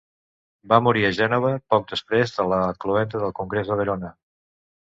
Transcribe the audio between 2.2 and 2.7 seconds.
de la